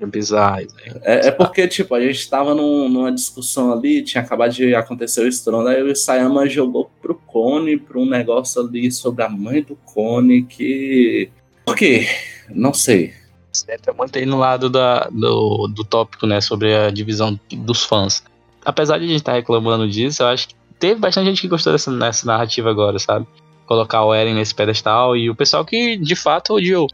[0.00, 0.66] É bizarro.
[1.02, 5.22] É, é, porque, tipo, a gente tava num, numa discussão ali, tinha acabado de acontecer
[5.22, 9.62] o estrondo, aí o Isayama jogou pro Cone, pra um negócio ali sobre a mãe
[9.62, 11.30] do Cone, que.
[11.64, 12.06] Por quê?
[12.48, 13.12] Não sei.
[13.52, 18.22] Sempre mantém no lado da, do, do tópico, né, sobre a divisão dos fãs.
[18.64, 21.46] Apesar de a gente estar tá reclamando disso, eu acho que teve bastante gente que
[21.46, 23.24] gostou dessa, dessa narrativa agora, sabe?
[23.64, 26.88] colocar o Eren nesse pedestal e o pessoal que de fato odiou.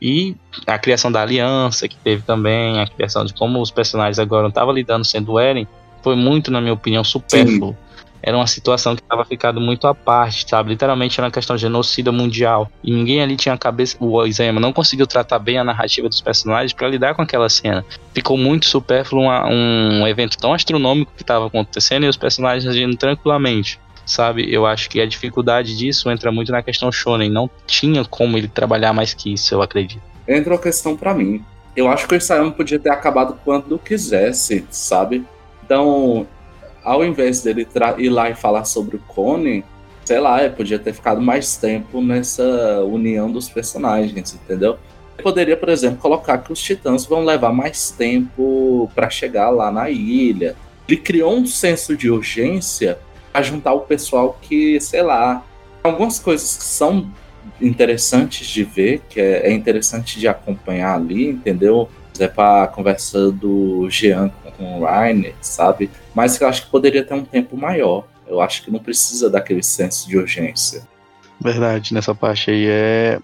[0.00, 0.34] E
[0.66, 4.48] a criação da aliança que teve também, a criação de como os personagens agora não
[4.48, 5.66] estavam lidando sendo o Eren,
[6.02, 7.70] foi muito, na minha opinião, supérfluo.
[7.72, 7.93] Sim
[8.26, 10.70] era uma situação que estava ficando muito à parte, sabe?
[10.70, 12.70] Literalmente era uma questão de genocida mundial.
[12.82, 13.98] E ninguém ali tinha a cabeça.
[14.00, 17.84] O Isayama não conseguiu tratar bem a narrativa dos personagens para lidar com aquela cena.
[18.14, 22.96] Ficou muito supérfluo uma, um evento tão astronômico que estava acontecendo e os personagens agindo
[22.96, 24.52] tranquilamente sabe?
[24.52, 27.30] Eu acho que a dificuldade disso entra muito na questão shonen.
[27.30, 30.02] Não tinha como ele trabalhar mais que isso, eu acredito.
[30.28, 31.42] Entra uma questão para mim.
[31.74, 35.24] Eu acho que o Isayama podia ter acabado quando quisesse, sabe?
[35.64, 36.26] Então,
[36.84, 37.66] ao invés dele
[37.98, 39.62] ir lá e falar sobre o Conan,
[40.04, 44.76] sei lá, ele podia ter ficado mais tempo nessa união dos personagens, entendeu?
[45.22, 49.88] Poderia, por exemplo, colocar que os titãs vão levar mais tempo para chegar lá na
[49.88, 50.54] ilha.
[50.86, 52.98] Ele criou um senso de urgência
[53.32, 55.42] a juntar o pessoal que, sei lá,
[55.82, 57.10] algumas coisas que são
[57.60, 61.88] interessantes de ver, que é, é interessante de acompanhar ali, entendeu?
[62.14, 65.90] Por exemplo, a conversa do Jean com o Rainer, sabe?
[66.14, 68.06] Mas eu acho que poderia ter um tempo maior.
[68.24, 70.86] Eu acho que não precisa daquele senso de urgência.
[71.40, 73.18] Verdade, nessa parte aí é.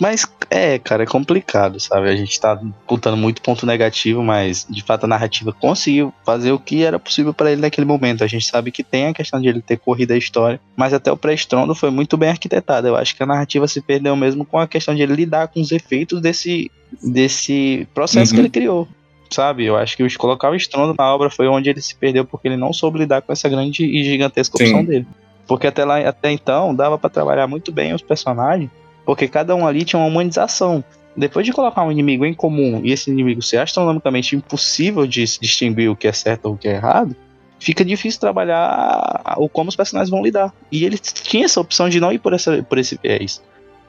[0.00, 2.08] Mas é, cara, é complicado, sabe?
[2.08, 6.58] A gente tá contando muito ponto negativo, mas de fato a narrativa conseguiu fazer o
[6.58, 8.22] que era possível para ele naquele momento.
[8.22, 11.10] A gente sabe que tem a questão de ele ter corrido a história, mas até
[11.10, 12.86] o pré-estrondo foi muito bem arquitetado.
[12.86, 15.60] Eu acho que a narrativa se perdeu mesmo com a questão de ele lidar com
[15.60, 16.70] os efeitos desse,
[17.02, 18.36] desse processo uhum.
[18.36, 18.88] que ele criou
[19.30, 19.66] sabe?
[19.66, 22.56] Eu acho que colocar o estrondo na obra foi onde ele se perdeu porque ele
[22.56, 24.86] não soube lidar com essa grande e gigantesca opção Sim.
[24.86, 25.06] dele.
[25.46, 28.70] Porque até lá, até então, dava para trabalhar muito bem os personagens,
[29.08, 30.84] porque cada um ali tinha uma humanização.
[31.16, 35.90] Depois de colocar um inimigo em comum e esse inimigo ser astronomicamente impossível de distinguir
[35.90, 37.16] o que é certo ou o que é errado,
[37.58, 40.52] fica difícil trabalhar o como os personagens vão lidar.
[40.70, 43.42] E ele tinha essa opção de não ir por, essa, por esse viés.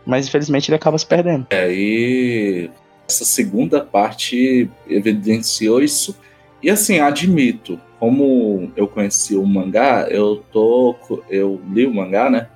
[0.05, 1.47] Mas infelizmente ele acaba se perdendo.
[1.49, 2.69] É, e
[3.05, 6.15] essa segunda parte evidenciou isso.
[6.63, 10.95] E assim, admito, como eu conheci o mangá, eu tô
[11.29, 12.47] eu li o mangá, né?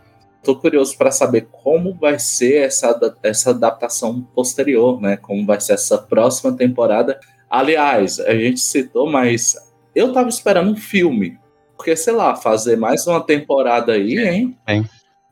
[0.44, 5.16] Tô curioso para saber como vai ser essa, essa adaptação posterior, né?
[5.18, 7.20] Como vai ser essa próxima temporada.
[7.50, 9.56] Aliás, a gente citou, mas
[9.96, 11.38] eu tava esperando um filme.
[11.78, 14.58] Porque, sei lá, fazer mais uma temporada aí, hein?
[14.68, 14.82] É.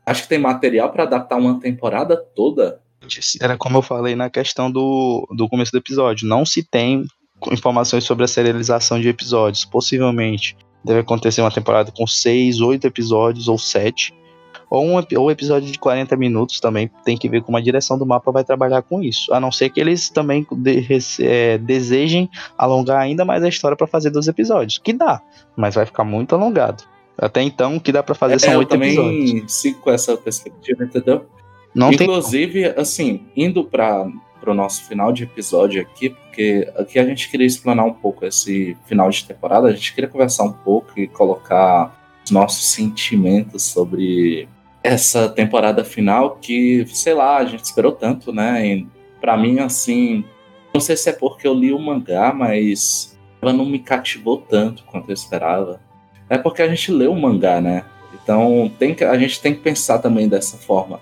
[0.06, 2.82] Acho que tem material para adaptar uma temporada toda.
[3.42, 6.28] Era como eu falei na questão do, do começo do episódio.
[6.28, 7.06] Não se tem
[7.52, 9.66] informações sobre a serialização de episódios.
[9.66, 14.14] Possivelmente deve acontecer uma temporada com seis, oito episódios ou sete.
[14.72, 16.90] Ou um ou episódio de 40 minutos também.
[17.04, 19.34] Tem que ver como a direção do mapa vai trabalhar com isso.
[19.34, 20.88] A não ser que eles também de,
[21.20, 24.78] é, desejem alongar ainda mais a história para fazer dos episódios.
[24.78, 25.22] Que dá,
[25.58, 26.86] mas vai ficar muito alongado.
[27.18, 29.24] Até então, o que dá para fazer é, são oito episódios.
[29.24, 31.26] Eu também sigo com essa perspectiva, entendeu?
[31.76, 32.82] Não Inclusive, tem...
[32.82, 34.08] assim, indo para
[34.48, 38.78] o nosso final de episódio aqui, porque aqui a gente queria explanar um pouco esse
[38.86, 44.48] final de temporada, a gente queria conversar um pouco e colocar os nossos sentimentos sobre
[44.84, 48.86] essa temporada final que, sei lá, a gente esperou tanto, né?
[49.20, 50.24] Para mim, assim,
[50.74, 54.84] não sei se é porque eu li o mangá, mas ela não me cativou tanto
[54.86, 55.80] quanto eu esperava.
[56.30, 57.86] É porque a gente leu o mangá, né?
[58.14, 61.00] Então tem que, a gente tem que pensar também dessa forma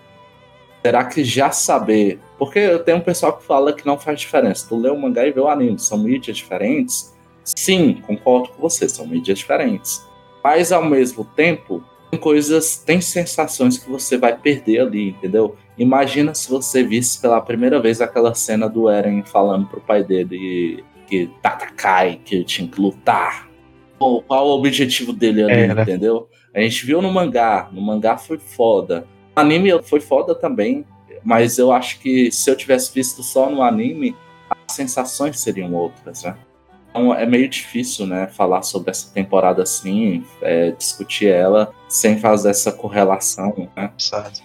[0.82, 2.20] Será que já saber.
[2.38, 4.68] Porque eu tenho um pessoal que fala que não faz diferença.
[4.68, 5.78] Tu lê o mangá e vê o anime.
[5.78, 7.14] São mídias diferentes?
[7.44, 10.02] Sim, concordo com você, são mídias diferentes.
[10.44, 15.56] Mas ao mesmo tempo, tem coisas, tem sensações que você vai perder ali, entendeu?
[15.78, 20.84] Imagina se você visse pela primeira vez aquela cena do Eren falando pro pai dele
[21.08, 23.50] que Tatakai, que tinha que lutar.
[23.98, 25.82] Qual, qual o objetivo dele ali, é, né?
[25.82, 26.28] entendeu?
[26.54, 29.06] A gente viu no mangá, no mangá foi foda
[29.40, 30.86] anime foi foda também,
[31.24, 34.16] mas eu acho que se eu tivesse visto só no anime,
[34.50, 36.36] as sensações seriam outras, né?
[36.90, 42.50] Então é meio difícil, né, falar sobre essa temporada assim, é, discutir ela sem fazer
[42.50, 43.92] essa correlação, né?
[43.98, 44.42] Certo.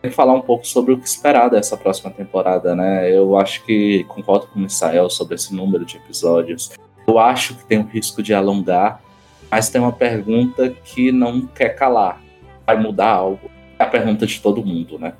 [0.00, 3.10] Que falar um pouco sobre o que esperar dessa próxima temporada, né?
[3.12, 6.70] Eu acho que concordo com o Misael sobre esse número de episódios.
[7.06, 9.02] Eu acho que tem um risco de alongar,
[9.50, 12.22] mas tem uma pergunta que não quer calar.
[12.64, 13.50] Vai mudar algo?
[13.76, 15.14] É a pergunta de todo mundo, né?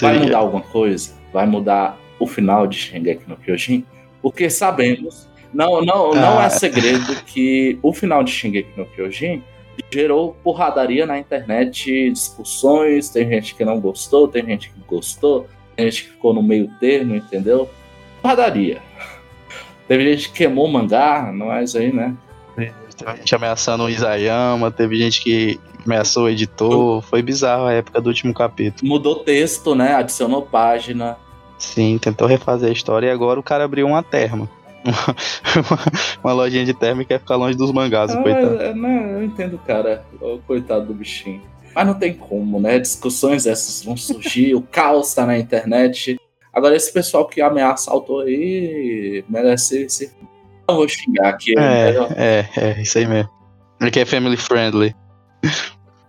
[0.00, 1.14] Vai mudar alguma coisa?
[1.32, 3.84] Vai mudar o final de Shingeki no Kyojin?
[4.20, 6.50] Porque sabemos, não, não, não é ah.
[6.50, 9.42] segredo que o final de Shingeki no Kyojin
[9.90, 15.90] gerou porradaria na internet, discussões, tem gente que não gostou, tem gente que gostou, tem
[15.90, 17.68] gente que ficou no meio termo, entendeu?
[18.20, 18.82] Porradaria.
[19.86, 22.14] Teve gente que queimou mangá, mas aí, né?
[22.56, 27.00] Teve gente ameaçando o Isayama, teve gente que ameaçou o editor.
[27.02, 28.88] Foi bizarro a época do último capítulo.
[28.88, 29.94] Mudou texto, né?
[29.94, 31.16] Adicionou página.
[31.58, 34.48] Sim, tentou refazer a história e agora o cara abriu uma terma.
[34.90, 35.16] Uma,
[36.24, 38.60] uma lojinha de e quer ficar longe dos mangás, ah, coitado.
[38.60, 40.04] É, não, eu entendo, cara.
[40.20, 41.42] O coitado do bichinho.
[41.74, 42.78] Mas não tem como, né?
[42.78, 46.18] Discussões essas vão surgir, o caos tá na internet.
[46.52, 50.10] Agora, esse pessoal que ameaça autor aí merece ser.
[50.68, 51.52] Não vou xingar aqui.
[51.56, 52.08] É, né?
[52.16, 53.30] é, é, isso aí mesmo.
[53.78, 54.94] Porque é family friendly.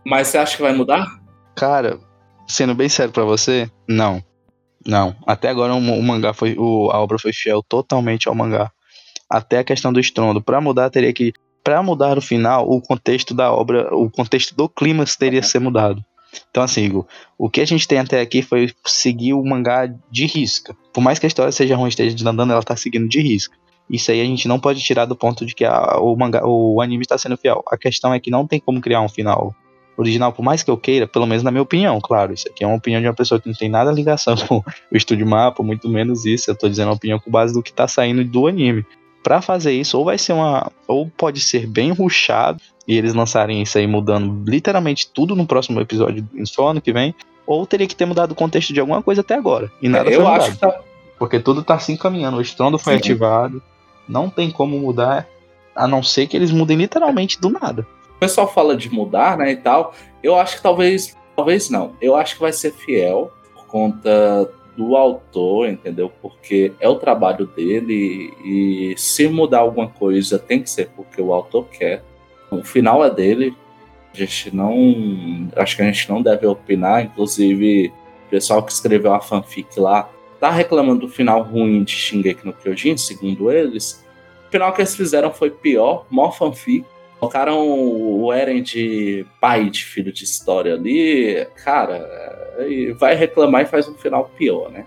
[0.05, 1.05] Mas você acha que vai mudar?
[1.55, 1.99] Cara,
[2.47, 4.23] sendo bem sério pra você, não.
[4.85, 5.15] Não.
[5.25, 6.55] Até agora o, o mangá foi.
[6.57, 8.71] O, a obra foi fiel totalmente ao mangá.
[9.29, 10.41] Até a questão do estrondo.
[10.41, 11.33] Pra mudar, teria que.
[11.63, 15.59] Pra mudar o final, o contexto da obra, o contexto do clima teria que ser
[15.59, 16.03] mudado.
[16.49, 17.05] Então, assim, Igor,
[17.37, 20.75] o que a gente tem até aqui foi seguir o mangá de risca.
[20.93, 23.55] Por mais que a história seja ruim, esteja andando, ela tá seguindo de risca.
[23.89, 26.79] Isso aí a gente não pode tirar do ponto de que a, o, mangá, o
[26.81, 27.63] anime está sendo fiel.
[27.67, 29.55] A questão é que não tem como criar um final
[29.99, 32.33] original, por mais que eu queira, pelo menos na minha opinião, claro.
[32.33, 34.97] Isso aqui é uma opinião de uma pessoa que não tem nada ligação com o
[34.97, 36.49] estúdio mapa, muito menos isso.
[36.49, 38.85] Eu tô dizendo a opinião com base do que tá saindo do anime.
[39.21, 40.71] Para fazer isso, ou vai ser uma.
[40.87, 45.81] Ou pode ser bem ruchado, e eles lançarem isso aí mudando literalmente tudo no próximo
[45.81, 47.13] episódio, só ano que vem,
[47.45, 49.69] ou teria que ter mudado o contexto de alguma coisa até agora.
[49.81, 50.79] E nada é, eu acho que tá...
[51.17, 52.37] Porque tudo tá se encaminhando.
[52.37, 52.99] O estrondo foi Sim.
[52.99, 53.61] ativado.
[54.07, 55.27] Não tem como mudar,
[55.75, 57.85] a não ser que eles mudem literalmente do nada.
[58.19, 59.93] O pessoal fala de mudar, né, e tal.
[60.21, 61.95] Eu acho que talvez, talvez não.
[62.01, 66.11] Eu acho que vai ser fiel por conta do autor, entendeu?
[66.21, 71.33] Porque é o trabalho dele e se mudar alguma coisa tem que ser porque o
[71.33, 72.03] autor quer.
[72.51, 73.55] O final é dele.
[74.13, 75.49] A gente não.
[75.55, 77.05] Acho que a gente não deve opinar.
[77.05, 77.93] Inclusive,
[78.27, 80.09] o pessoal que escreveu a fanfic lá
[80.41, 84.05] tá reclamando do final ruim de Shingeki no Kyojin, segundo eles.
[84.47, 86.85] O final que eles fizeram foi pior, mó fanfic.
[87.19, 91.45] Colocaram o Eren de pai de filho de história ali.
[91.63, 92.07] Cara,
[92.97, 94.85] vai reclamar e faz um final pior, né?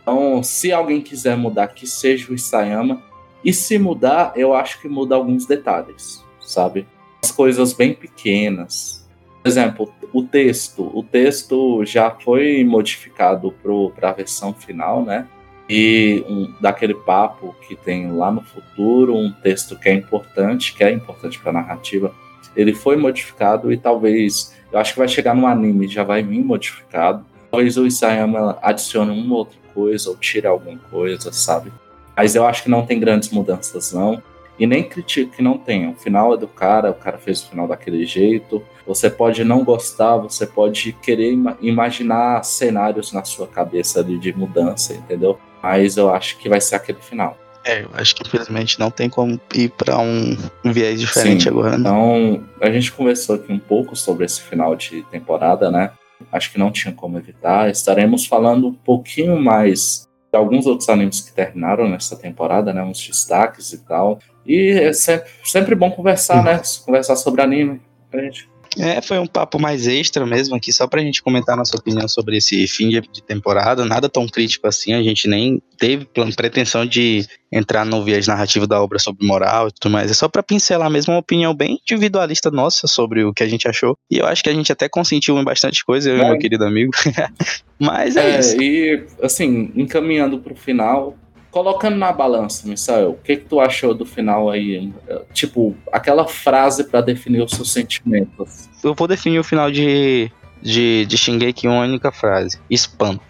[0.00, 3.02] Então, se alguém quiser mudar, que seja o Isayama.
[3.44, 6.86] E se mudar, eu acho que muda alguns detalhes, sabe?
[7.24, 9.04] As coisas bem pequenas.
[9.42, 10.88] Por exemplo, o texto.
[10.96, 13.52] O texto já foi modificado
[13.94, 15.26] para a versão final, né?
[15.68, 20.84] E um, daquele papo que tem lá no futuro, um texto que é importante, que
[20.84, 22.12] é importante para a narrativa,
[22.54, 26.44] ele foi modificado e talvez, eu acho que vai chegar no anime, já vai vir
[26.44, 27.24] modificado.
[27.50, 31.72] Talvez o Isayama adicione uma outra coisa ou tire alguma coisa, sabe?
[32.16, 34.22] Mas eu acho que não tem grandes mudanças, não.
[34.58, 35.90] E nem critico que não tenha.
[35.90, 38.62] O final é do cara, o cara fez o final daquele jeito.
[38.86, 44.92] Você pode não gostar, você pode querer ima imaginar cenários na sua cabeça de mudança,
[44.92, 45.38] entendeu?
[45.62, 47.38] Mas eu acho que vai ser aquele final.
[47.64, 51.78] É, eu acho que infelizmente não tem como ir para um, viés diferente Sim, agora.
[51.78, 51.78] Né?
[51.78, 55.92] Então, a gente conversou aqui um pouco sobre esse final de temporada, né?
[56.32, 57.70] Acho que não tinha como evitar.
[57.70, 62.82] Estaremos falando um pouquinho mais de alguns outros animes que terminaram nessa temporada, né?
[62.82, 64.18] Uns destaques e tal.
[64.44, 66.60] E é sempre, sempre bom conversar, né?
[66.84, 67.80] Conversar sobre anime.
[68.10, 71.76] Pra gente é, foi um papo mais extra mesmo aqui, só pra gente comentar nossa
[71.76, 73.84] opinião sobre esse fim de temporada.
[73.84, 78.80] Nada tão crítico assim, a gente nem teve pretensão de entrar no viés narrativo da
[78.80, 80.10] obra sobre moral e tudo mais.
[80.10, 83.68] É só pra pincelar mesmo uma opinião bem individualista nossa sobre o que a gente
[83.68, 83.96] achou.
[84.10, 86.20] E eu acho que a gente até consentiu em bastante coisa, eu é.
[86.20, 86.92] e meu querido amigo.
[87.78, 88.62] Mas é, é isso.
[88.62, 91.16] E, assim, encaminhando pro final,
[91.52, 94.90] colocando na balança, Misael, o que, que tu achou do final aí?
[95.32, 98.68] Tipo, aquela frase para definir os seus sentimentos.
[98.82, 100.32] Eu vou definir o final de,
[100.62, 103.22] de, de Shingeki em uma única frase: espanto.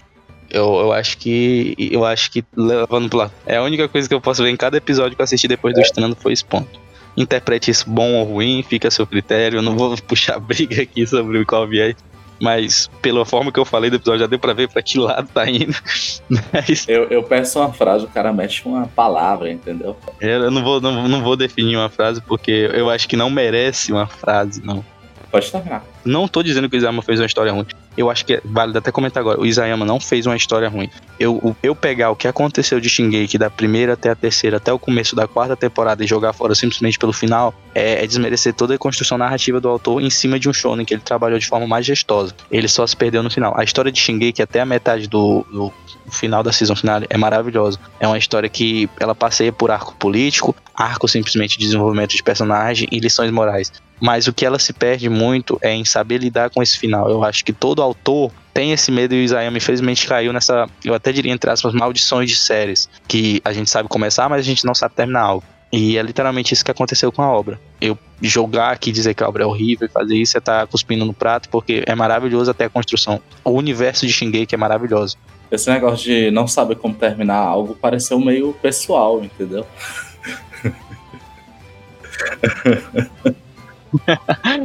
[0.49, 1.75] Eu, eu acho que.
[1.79, 3.33] Eu acho que levando pro lado.
[3.45, 5.75] É a única coisa que eu posso ver em cada episódio que eu assisti depois
[5.75, 5.83] do é.
[5.83, 6.81] Estrando foi espanto.
[7.17, 9.59] Interprete isso bom ou ruim, fica a seu critério.
[9.59, 11.97] Eu não vou puxar briga aqui sobre qual viés
[12.43, 15.29] mas pela forma que eu falei do episódio, já deu pra ver pra que lado
[15.33, 15.77] tá indo.
[16.53, 16.89] Mas...
[16.89, 19.97] Eu, eu peço uma frase, o cara mexe uma palavra, entendeu?
[20.21, 23.93] Eu não vou, não, não vou definir uma frase porque eu acho que não merece
[23.93, 24.85] uma frase, não.
[25.31, 25.85] Pode terminar.
[26.05, 27.67] Não tô dizendo que o Isayama fez uma história ruim.
[27.97, 29.41] Eu acho que é válido até comentar agora.
[29.41, 30.89] O Isayama não fez uma história ruim.
[31.19, 34.79] Eu, eu pegar o que aconteceu de Shingeki da primeira até a terceira, até o
[34.79, 38.79] começo da quarta temporada e jogar fora simplesmente pelo final, é, é desmerecer toda a
[38.79, 42.35] construção narrativa do autor em cima de um shonen que ele trabalhou de forma majestosa.
[42.51, 43.55] Ele só se perdeu no final.
[43.57, 45.73] A história de Shingeki até a metade do, do
[46.11, 47.79] final da season final é maravilhosa.
[48.01, 52.89] É uma história que ela passeia por arco político, arco simplesmente de desenvolvimento de personagem
[52.91, 56.61] e lições morais mas o que ela se perde muito é em saber lidar com
[56.61, 57.09] esse final.
[57.09, 60.93] Eu acho que todo autor tem esse medo e o Isayama infelizmente caiu nessa, eu
[60.93, 64.67] até diria entre aspas, maldições de séries, que a gente sabe começar, mas a gente
[64.67, 65.45] não sabe terminar algo.
[65.73, 67.61] E é literalmente isso que aconteceu com a obra.
[67.81, 70.67] Eu jogar aqui, dizer que a obra é horrível e fazer isso é estar tá
[70.67, 73.21] cuspindo no prato, porque é maravilhoso até a construção.
[73.45, 75.17] O universo de Shingeki é maravilhoso.
[75.49, 79.65] Esse negócio de não saber como terminar algo pareceu meio pessoal, entendeu?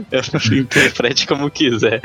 [0.52, 2.02] Interprete como quiser.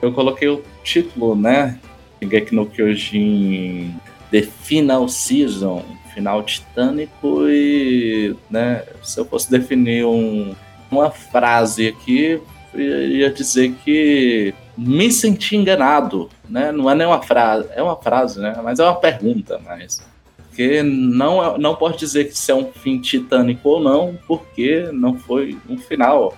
[0.00, 1.78] Eu coloquei o título, né?
[2.20, 3.94] Shingeki no Kyojin
[4.30, 5.84] The Final Season,
[6.14, 10.54] final titânico e, né, se eu fosse definir um,
[10.90, 12.40] uma frase aqui,
[12.74, 16.70] ia dizer que me senti enganado, né?
[16.70, 18.58] Não é nem uma frase, é uma frase, né?
[18.62, 20.02] Mas é uma pergunta, mas
[20.56, 24.88] porque não, é, não pode dizer que isso é um fim titânico ou não, porque
[24.90, 26.34] não foi um final.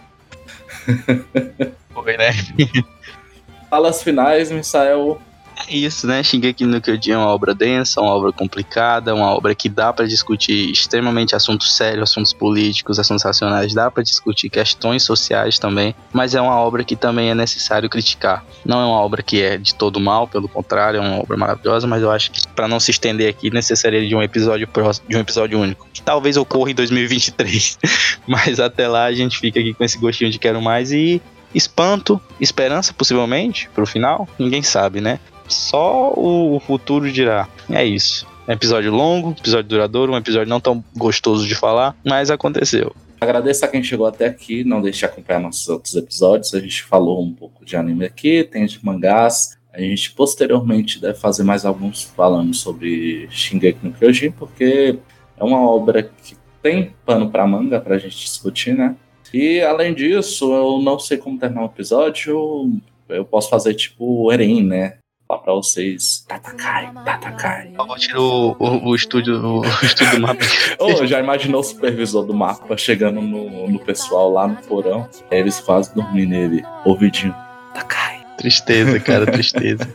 [1.95, 2.31] Foi, né?
[3.71, 5.23] Falas finais, Misael.
[5.71, 6.23] Isso, né?
[6.23, 10.07] Shingeki no Kyojin é uma obra densa, uma obra complicada, uma obra que dá para
[10.07, 16.35] discutir extremamente assuntos sérios, assuntos políticos, assuntos racionais, dá para discutir questões sociais também, mas
[16.35, 18.45] é uma obra que também é necessário criticar.
[18.65, 21.87] Não é uma obra que é de todo mal, pelo contrário, é uma obra maravilhosa,
[21.87, 25.17] mas eu acho que para não se estender aqui necessaria de um episódio próximo, de
[25.17, 27.79] um episódio único, que talvez ocorra em 2023.
[28.27, 31.21] mas até lá a gente fica aqui com esse gostinho de quero mais e
[31.55, 35.19] espanto, esperança possivelmente pro final, ninguém sabe, né?
[35.49, 37.49] Só o futuro dirá.
[37.71, 38.27] É isso.
[38.47, 42.95] Um episódio longo, episódio duradouro, um episódio não tão gostoso de falar, mas aconteceu.
[43.21, 46.55] Agradeço a quem chegou até aqui, não deixe de acompanhar nossos outros episódios.
[46.55, 49.59] A gente falou um pouco de anime aqui, tem de mangás.
[49.73, 54.99] A gente posteriormente deve fazer mais alguns falando sobre Shingeki no Kyojin, porque
[55.37, 58.97] é uma obra que tem pano para manga para a gente discutir, né?
[59.33, 62.81] E além disso, eu não sei como terminar o episódio.
[63.09, 64.99] Eu posso fazer tipo o Eren, né?
[65.29, 66.25] Falar pra vocês.
[66.27, 67.71] Tatakai, Tatakai.
[67.79, 70.41] Eu vou tirar o, o, o estúdio, o, estúdio do mapa.
[70.81, 75.09] oh, já imaginou o supervisor do mapa chegando no, no pessoal lá no porão?
[75.31, 77.35] Eles quase dormindo nele, ouvidinho.
[77.75, 78.25] Tatakai.
[78.39, 79.89] Tristeza, cara, tristeza.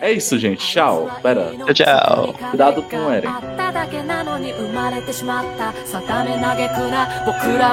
[0.00, 0.66] É isso, gente.
[0.66, 1.10] Tchau.
[1.22, 1.52] Pera.
[1.66, 2.34] Tchau, tchau.
[2.50, 3.30] Cuidado com o Eren.
[7.26, 7.70] 僕